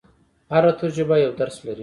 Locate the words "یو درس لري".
1.23-1.79